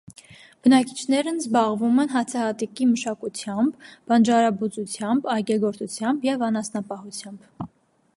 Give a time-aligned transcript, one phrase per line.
[0.67, 7.69] Բնակիչներն զբաղվում են հացահատիկի մշակությամբ, բանջարաբուծությամբ, այգեգործությամբ և անասնապահությամբ։